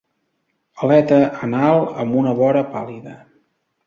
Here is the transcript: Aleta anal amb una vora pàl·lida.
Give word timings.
Aleta 0.85 1.19
anal 1.47 1.85
amb 2.05 2.17
una 2.21 2.33
vora 2.39 2.65
pàl·lida. 2.77 3.15